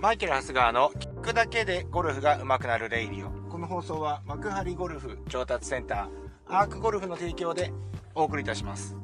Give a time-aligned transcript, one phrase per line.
[0.00, 3.50] マイケル・ハスガーのキックだけでゴルフが上手くなるレイディオ。
[3.50, 7.72] この放送は幕張ゴルフ調達センター、アークゴルフの提供で
[8.14, 8.94] お送りいたします。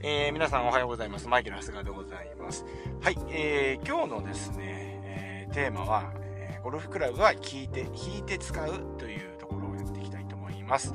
[0.00, 1.26] えー、皆さんおはようございます。
[1.26, 2.64] マイケル・ハスガーでございます。
[3.02, 4.56] はい、えー、今日のですね、
[5.04, 10.92] えー、テーマは、えー、ゴルフクラブは聞いて、引いて使うというところをやっていきたいと思います。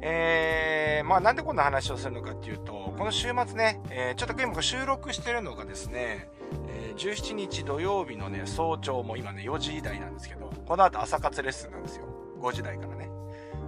[0.00, 6.30] えー、まあなんでこんな話をするのかっていうと、この週末ね、えー、ちょっと今収録してるのがですね、
[6.68, 12.04] えー、17日土曜日のね、早朝も今ね、4時台なんですけど、この後朝活レッスンなんですよ。
[12.40, 13.08] 5時台からね。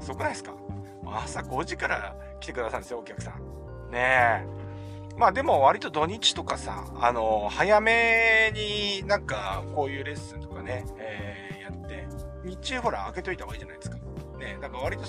[0.00, 0.52] すごくないですか？
[1.06, 3.90] 朝5時から来てくださるんですよ、お客さん。
[3.90, 4.46] ねえ。
[5.16, 12.06] まあでも割と土日とかさ、あの、早めになんかこういうレッスンとかね、えー、やって、
[12.44, 13.96] 日中ほら開けといた方がいいじゃないですか。
[14.38, 15.02] ね、なんか割と、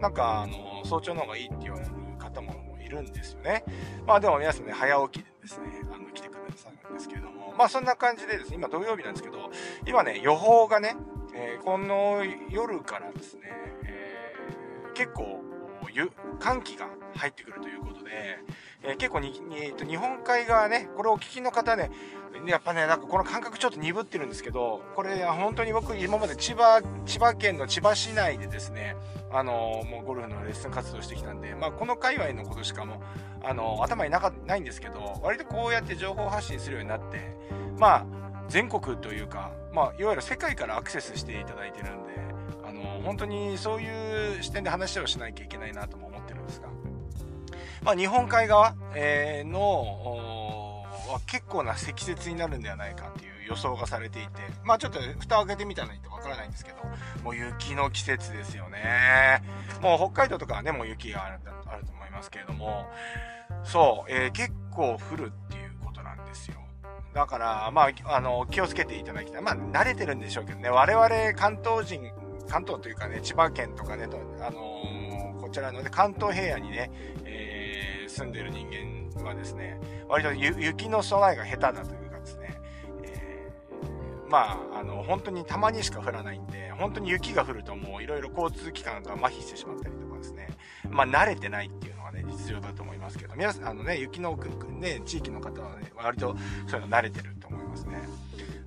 [0.00, 3.64] なんかあの、早朝の方がいいって言われる方もいるんですよね。
[4.06, 9.50] まあでも皆さんね、早起きでですね、あの、来てくださるんですけれども、まあそんな感じでですね、今土曜日なんですけど、
[9.86, 10.96] 今ね、予報がね、
[11.34, 13.42] えー、この夜からですね、
[13.84, 15.42] えー、結構、
[16.38, 18.10] 寒気が入ってくるということで、
[18.82, 21.90] えー、結構に、えー、と日本海側ね、これお聞きの方ね、
[22.46, 28.96] やっぱね、なんかこの感覚ちょっと鈍ってるんですけど、これ本当に僕今まで千葉、千葉県の千葉市内でですね、
[29.32, 33.02] あのー、もうゴルフのレッスン活動してきたんで、まあこの界隈のことしかも、
[33.42, 37.36] あのー、頭になかないんですけど、割とこうやって情報発信するようになって、
[37.78, 38.06] まあ
[38.48, 42.10] 全国というか、まあいわゆる世界からアクセスしていただいてるんで、
[42.80, 46.68] の、本当にそういう視点で話をしなきゃいけないなとも思ってるんですが、
[47.82, 54.30] まあ日本海側、えー、の、は結構な積雪になるんではないかっていう予想がされていて、
[54.64, 56.76] まあちょっと蓋を開けてみたらいいとわからないんですけど、
[57.22, 59.42] もう雪の季節ですよね。
[59.82, 62.86] もう北海道とかはね、もう雪があるあると思いますけれども、
[63.64, 66.56] そう、えー、結構降るっていうことなんですよ。
[67.12, 69.42] だから、まあ、あの、気をつけていただきたい。
[69.42, 72.08] まあ、慣れてるんでしょうけどね、我々関東人、
[72.50, 74.08] 関東というかね、千葉県とかね、
[74.40, 76.90] あのー、こちらのね、関東平野にね、
[77.24, 82.60] えー、住んでる人間はですね、割と雪の備えが下手だというかですね、
[83.04, 90.48] えー、まあ、あの、本当にたまにしか降らないんで、本当に雪が降るともういろいろ交通機関が麻痺してしまったりとかですね、
[90.88, 94.36] まあ、慣れてないっていうのがね、実情だと思いますけど、皆さん、あのね、雪の、
[94.80, 96.36] ね、地域の方はね、割と
[96.66, 98.00] そういうの慣れてると思いますね。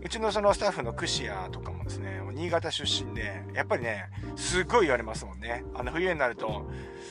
[0.03, 5.63] うちのそのスタッフの串屋とかもですね、新潟出身で、やっぱりね、すごい言われますもんね。
[5.73, 6.69] あの冬になると、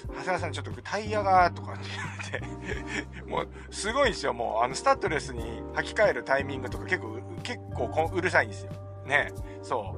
[0.09, 1.85] 長谷川さんちょっとタイヤが、とかって
[2.31, 4.35] 言われて もう、すごいんですよ。
[4.35, 8.73] もう、あの、スタッドレスに履き替えるタイミングとか結構、結構うるさいんですよ。
[9.07, 9.33] ね。
[9.63, 9.97] そ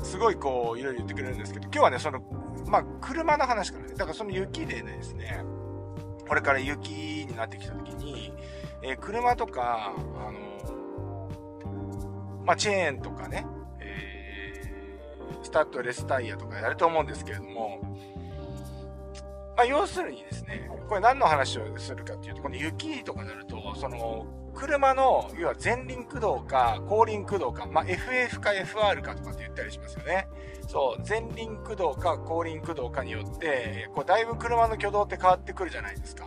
[0.00, 0.04] う。
[0.04, 2.20] すごいこう、いろいろ言ってくれるんですけど、今日はね、その、
[2.66, 5.44] まあ、車の話からね、だからその雪でねですね、
[6.28, 6.90] これから雪
[7.26, 8.32] になってきた時に、
[8.82, 10.57] えー、車とか、あの
[12.48, 13.44] まあ、チェーンとかね、
[13.78, 17.78] えー、スタッドレスタイヤとかやると思うんですけれども、
[19.54, 30.26] まあ、要するにですね、これ何の話をするかっていうと、この雪とかになると、その、車の、要は前輪駆動か後輪駆動か、まあ、FF か FR かとかって言ったりしますよね。
[30.66, 36.26] そう、前輪駆動か後輪駆動かによって、こうだいぶ車の挙動って変わってくるじゃないですか。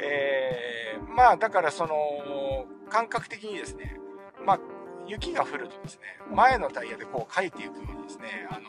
[0.00, 3.96] えー、まあだからその、感覚的にですね、
[4.46, 4.60] まあ
[5.06, 6.02] 雪が降るとですね、
[6.34, 8.68] 前のタイヤでこう書いていくようにですね、あの、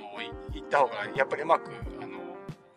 [0.53, 1.71] 行った方がやっぱりうまく、
[2.01, 2.23] あの、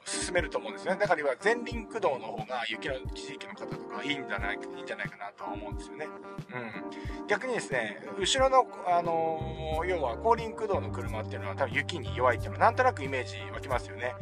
[0.04, 1.00] 進めると思うんですよね。
[1.00, 6.06] だから前輪駆動の方が雪の地域の方とかいいんじゃない、いいんじゃないかなとは思うんですよね。
[6.54, 7.26] うん。
[7.26, 14.14] 逆にですね、後ろの、あの、要は後輪駆動の車っていうのは多分雪に弱いっていうのはなんとなくイメージ湧きますよね。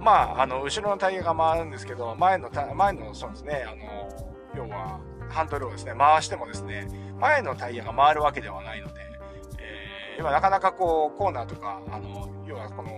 [0.00, 4.08] まあ、あの、後ろのタイヤが回るんですけど、前の、前の、そうですね、あの、
[4.56, 4.98] 要は、
[5.30, 9.00] ハンドルをですね、回してもですね、前のタイヤが回るわけではないので、
[9.58, 12.90] えー、今なかなかこう、コーナーとか、あの、要はこの、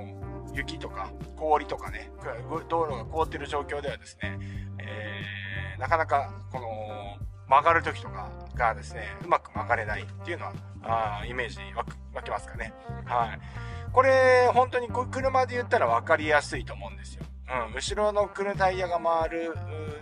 [0.55, 2.11] 雪とか氷とかね、
[2.69, 4.39] 道路が凍ってる状況ではですね、
[4.79, 6.69] えー、なかなかこの
[7.49, 10.53] 曲がる時とかがですね、うまく曲がれないっていうのは、
[10.83, 11.59] あイメージ
[12.15, 12.73] 湧きますかね。
[13.05, 13.41] はい。
[13.93, 17.25] これ、本当に車で言ったら分かりやすいと思うんですよ。
[17.69, 19.55] うん、後ろの車タイヤが回る、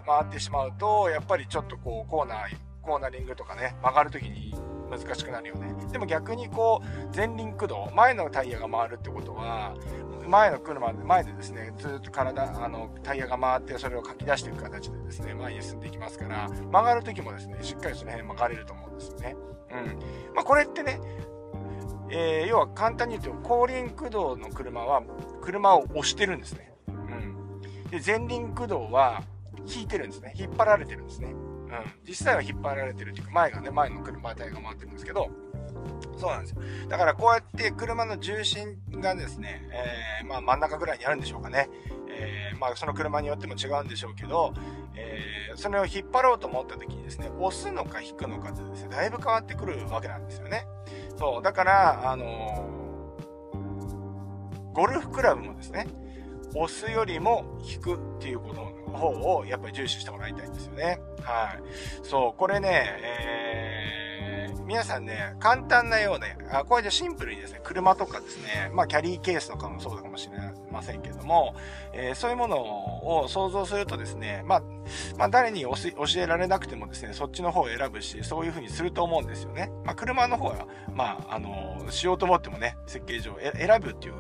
[0.06, 2.38] 回ってしまうと、やっぱりちょっとこう、コーナー、
[2.82, 4.54] コーナリングとかね、曲がるときに
[4.88, 5.74] 難しくなるよね。
[5.90, 9.74] でも逆にこう、前輪駆動、前のタイヤが回るってことは、
[10.28, 19.36] 前の車で、前でですね、ずっと体、あの、タイヤが回って、それをかき出していく形でですね、前に進んでいきますから、曲がるときもですね、しっかりその辺曲がれると思うんですよね。
[19.72, 20.34] うん。
[20.34, 21.00] まあ、これってね、
[22.10, 25.02] えー、要は簡単に言うと、後輪駆動の車は、
[25.40, 26.69] 車を押してるんですね。
[27.90, 29.22] で、前輪駆動は、
[29.66, 30.34] 引いてるんですね。
[30.36, 31.30] 引っ張られてるんですね。
[31.30, 31.70] うん。
[32.06, 35.30] 実際は引っ張られてるっていうか、前がね、前の車体が回ってるんですけど、
[36.16, 36.62] そうなんですよ。
[36.88, 39.62] だからこうやって車の重心がですね、
[40.22, 41.68] えー、まあ真ん中ぐらいにあるんでしょうかね。
[42.10, 44.52] えー、まあその車によっても違うんでしょうけど、
[44.94, 50.66] えー、それを引っ張ろうと思った時にですね、押すのか引くのかってですね、だいぶ変わってくるわけなんですよね。
[51.16, 52.68] そう、だから、あの
[54.74, 55.86] ゴルフクラブもですね、
[56.54, 58.60] 押すよりも引くっていうこと
[58.90, 61.00] の方をやっぱり重視してもらいたいんですよね。
[61.22, 61.62] はい。
[62.02, 64.10] そう、これね、えー
[64.70, 70.38] 皆さんね、簡単なようね、あこうやってシンプルにですね、車とかですね、まあキャリーケースとかもそうかもしれ
[70.70, 71.56] ませんけども、
[71.92, 74.62] えー、そういうものを想像するとですね、まあ、
[75.18, 75.74] まあ誰に教
[76.18, 79.72] えられなくてもですね、そっちの方を選ぶし、そういう風にすると思うんですよね。
[79.84, 84.14] まあ車の方は、まあ、あの、しようと思ってもね、設計上選ぶっていう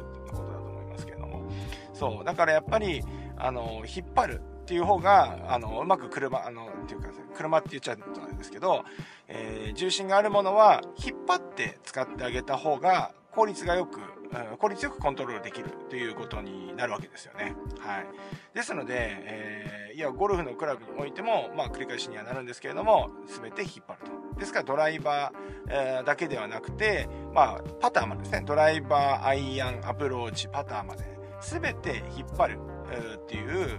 [2.00, 3.02] そう、だからやっぱり、
[3.36, 4.40] あの、引っ張る。
[4.60, 8.84] っていう方が、あの、うまく車、あの、っていうか、車って言っちゃうとなんですけど、
[9.26, 17.56] えー、重心があるものは引っ張って使ってあげた方が効率がよく、うん、効率よくコントロールできるということになるわけですよね。
[17.80, 18.06] はい。
[18.54, 24.00] ですので、えー、いや、ゴルフのクラブにおいても、まあ、繰り返しにはなるんですけれども、全て引っ張る
[24.34, 24.38] と。
[24.38, 32.58] ですから、ドライバー、えー、だけではなくて、まあ、パターまでですね、ドライバー、アイアン、アプローチ、パターまで、全て引っ張る。
[32.96, 33.78] っていう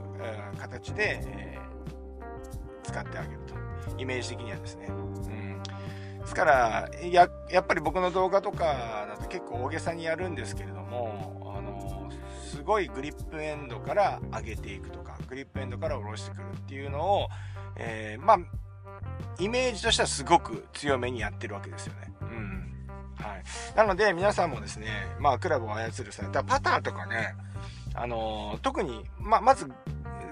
[0.58, 1.60] 形で
[2.84, 3.56] 使ってあげると。
[3.98, 4.88] イメージ的にはですね。
[4.88, 5.64] うん。
[6.22, 12.10] ですから、や、っぱり僕の動画とかだと結構大げさにやるんですけれども、あの、
[12.50, 17.28] すごいグリップエンドから上げていくとか、グリップエンドから下ろしてくるっていうのを、
[17.76, 18.40] えー、まあ、
[19.40, 22.14] イメージとしてはすごく強めにやってるわけですよね。
[22.22, 22.88] うん。
[23.16, 23.44] はい。
[23.76, 24.88] なので、皆さんもですね、
[25.20, 27.36] まあ、クラブを操る際、だパターとかね、
[27.94, 29.68] あの特に、ま、まず、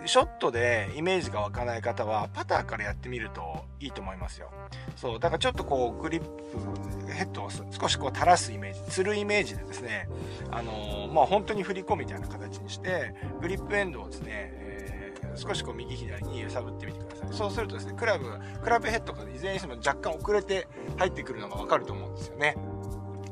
[0.06, 4.52] ショットでイメージが湧かない方は、パターからやってみるといいと思いますよ。
[4.96, 10.08] そう、だからちょっとこう、グリップ、ヘッドを少しこう垂らすイメージ、つるイメージでですね、
[10.52, 17.34] あのまあ、本当に振り子みたいな形にして、グリップエンドをですね、えー、少しこう右左に揺さぶってみてください。
[17.34, 18.26] そうするとですね、クラブ、
[18.64, 20.68] クラブヘッドがいずれにしても若干遅れて
[20.98, 22.56] 入ってくるのがわかると思うんですよね。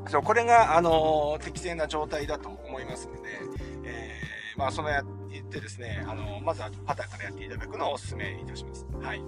[0.09, 3.19] そう、これが、あの適正な状態だと思いますので
[3.85, 4.17] え、
[4.57, 5.06] まあ、そのやっ
[5.50, 8.88] てですね、あの、まずはパターからやっていただくのをお勧めいたします。
[9.00, 9.21] はい。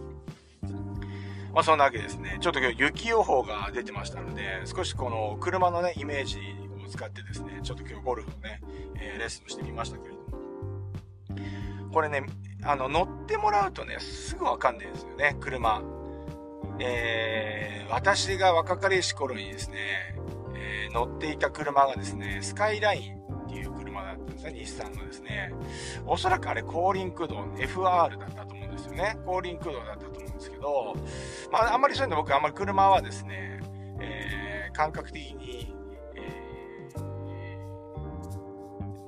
[1.53, 2.37] まあ、そんなわけですね。
[2.41, 6.39] ちょっと今日雪予報が出てましたので、少しこの車のね、イメージ
[6.83, 8.61] を使ってですね、ちょっと今日ゴルフのね、
[8.95, 10.29] えー、レッスンしてみましたけれども。
[11.93, 12.23] これね、
[12.63, 15.81] あの、乗ってもらうとね、すぐわかんないですよね、車。
[16.79, 20.15] えー、私が若かりし頃にですね、
[20.55, 23.18] えー、乗っていた車がですね、スカイライン
[24.39, 25.53] ですね、日産のですね。
[26.05, 29.17] おそらくあれ、後輪駆動、FR だったと思うんですよね。
[29.25, 30.95] 後輪駆動だったと思うんですけど、
[31.51, 33.59] まあ、あんまりそういうの僕、あんまり車はですね、
[33.99, 35.75] えー、感覚的に、
[36.15, 37.57] え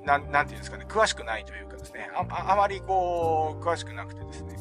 [0.02, 4.56] ー、な、なんていうんですかね、詳しくないというかですね、ああまりこう、詳しくなくてですね、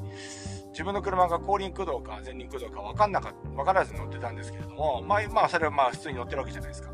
[0.72, 6.92] 自分の車が後輪駆動か前輪駆動か分かんなか分からず乗ってたんですけれども、まあ、まあ、それはまあ普通に乗ってるわけじゃないですか。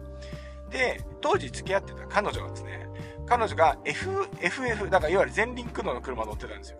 [0.69, 2.87] で、当時付き合ってた彼女がですね、
[3.27, 6.77] 彼女が F、FF、だからいわゆる前輪駆動の車乗ってたんですよ。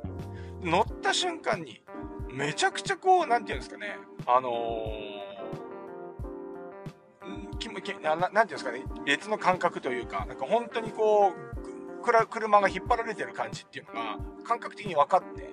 [0.64, 1.82] 乗った瞬間に、
[2.32, 11.58] めちゃくちゃこう、なんていうんですかね、あのー、ききななんていうんですかね、別の感覚というか、なんか本当にこう、
[12.30, 15.52] 車が引っ張られてる感じっていうのが、感覚的に分かって、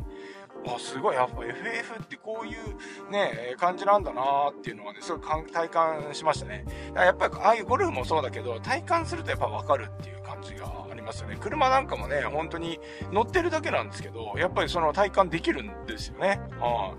[0.67, 6.65] あ、すごい、やっぱ FF ってこういうね、感じなんだなーっていうのはね、すごい体感しましたね。
[6.95, 11.37] やっぱり、ああいうゴルフもそうだけど、体感するとやっぱ分かるっていう感じがますよね。
[11.41, 12.81] 車なんかもね、本当に
[13.13, 16.41] 乗ってるだけなんですけど、やっぱりその体感できるんですよね。
[16.59, 16.95] は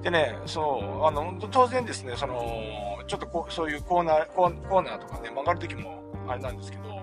[0.00, 7.02] い、でね、そう、あの、当然ですね、その、ちょっとこう、そういうコーナー、コーナーとかね、曲がる時もあれなんですけど、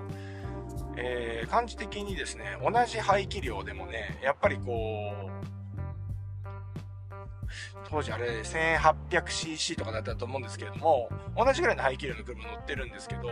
[0.98, 5.48] えー、感じ的にですね、同じ排気量でもね、やっぱりこう、
[7.90, 13.30] 当時あれ 1800cc とかだったと思うんですけれども、同じぐらいの排気量の車乗ってるんですけど、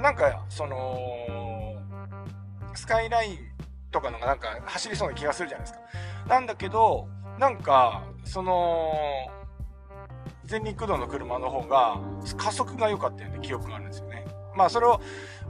[0.00, 1.73] なんか、その、
[2.74, 3.38] スカイライン
[3.90, 5.80] とかのがなんか走りそうな気がするじゃないですか。
[6.28, 8.92] なんだけど、なんか、その、
[10.44, 11.98] 全日駆動の車の方が
[12.36, 14.26] 加速が良かったような記憶があるんですよね。
[14.54, 15.00] まあそれを、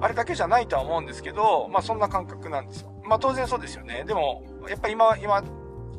[0.01, 2.93] あれだけじゃないとは思うんですけど、まあそんな感覚なんですよ。
[3.05, 4.05] まあ当然そうですよね。
[4.05, 5.43] でも、やっぱり今、今、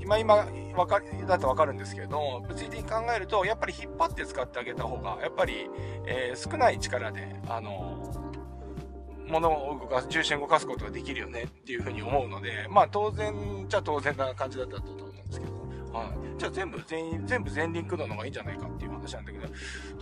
[0.01, 0.35] 今、今、
[0.75, 5.69] わかだとわかるんですけれども、物理的に考えると、やっぱり引っ張って使ってあげた方が、やっぱり、
[6.05, 8.24] えー、少ない力で、あの
[9.27, 15.53] 物を動かす、重心を動かすことができるよねっていうふうに思うので、まあ当然じゃ当然な感じだったと思うんですけど、
[15.97, 16.39] はい。
[16.39, 19.49] じゃあ全部、全員、全部前輪駆動の方がいいんじゃないかっていう話なんだけど、だ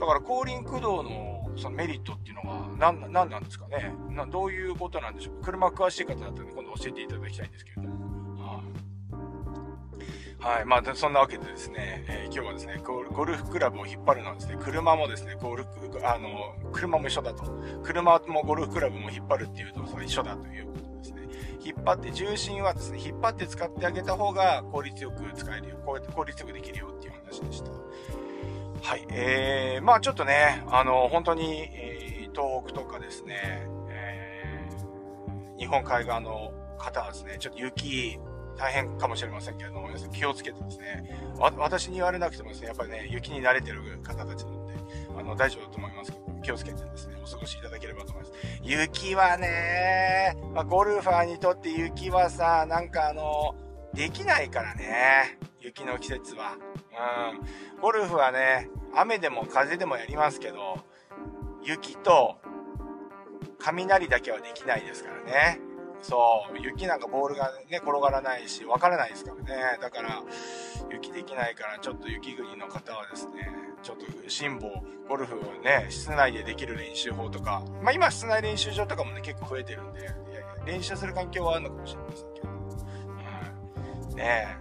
[0.05, 8.22] から後輪駆動のそのメリットっていうのが何、何なんですかねなどういうことなんでしょうか車詳しい方だったら、ね、今度教えていただきたいんですけれども。
[10.43, 10.65] はい。
[10.65, 17.45] まあ、そんなわけでですね、えー、今日はですねゴ、ルフクラブを引っ張るのはですね、車もですね、ゴルフ、あの、車も一緒だと。
[17.81, 21.21] 車もゴルフクラブも引っ張るっていうと、それ一緒だということですね。
[21.63, 25.77] 引っ張って、重心はですね、引っ張って使ってあげた方が効率よく使えるよ。
[25.85, 27.71] こうやって効率よくできるよっていう話でした。
[28.81, 29.05] はい。
[29.11, 38.19] えー、まあちょっとね、あの、本当に、えー、東北とかですね、えー、日本海側の方はですね、ちょっと雪、
[38.57, 44.73] 大変かもしれませんけれども、気をつけてですね、私に言われなくてもですね、やっぱりね、雪に慣れてる方たちなので、
[45.17, 48.33] あの、大丈夫だと思いますけど、気をつけてですね、お過ごしいただければと思います。
[48.63, 53.55] 雪はね、まあ、ゴルファーにとって雪はさ、なんかあの、
[53.93, 56.57] できないからね、雪の季節は。
[57.73, 57.79] うん。
[57.81, 60.77] ゴルフはね、雨でも風でもやりますけど、
[61.63, 62.37] 雪と
[63.59, 65.59] 雷だけはできないですからね。
[66.03, 69.77] そう、雪なんかボールがね、転がらないし、わからないですからね。
[69.81, 70.21] だから、
[70.91, 73.49] 雪できないから、ちょっと雪国の方はですね、
[73.81, 82.49] ちょっと辛抱、ゴルフをね、室内でできる練習法とか、まあ今室内練習場とかもね、結構増えてるんで、いやいや練習する環境はあるのかもしれませんけど、
[84.09, 84.57] うん、ね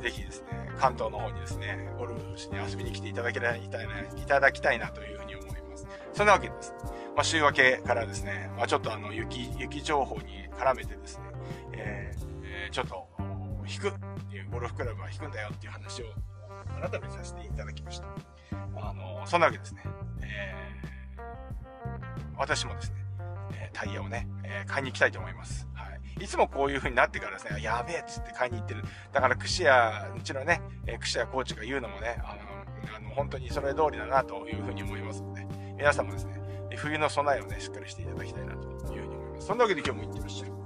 [0.00, 5.88] え、ぜひですね、関東の方にですね、ゴルフしに遊びに来ていただきたいな、いただきたいなというふうに思います。
[6.12, 6.72] そんなわけです。
[7.18, 11.24] まあ、週明けからですね、まあ、ちょっとあの、雪、雪情報に絡めてですね、
[11.72, 13.08] えー、ちょっと、
[13.66, 13.92] 引くっ
[14.30, 16.04] ていう、ゴルフクラブは引くんだよっていう話を
[16.80, 18.06] 改めさせていただきました。
[18.76, 19.82] あの、そんなわけですね。
[20.22, 22.96] えー、私もですね、
[23.54, 25.66] えタイヤをね、え買いに行きたいと思います。
[25.74, 25.88] は
[26.20, 26.24] い。
[26.24, 28.84] いつもこういう風になってからですね、やべえっつって買いに行ってる。
[29.12, 35.44] だから、串屋、うちのね、え串屋コーチが言うのもね、あの、あの本当にそれ通りだなという風に思いますので、
[35.76, 39.46] 皆さんもですね、冬の備えをね、しっかりしていただきたいなというふうに思います。
[39.46, 40.57] そんなわけで今日も行ってらっしゃい。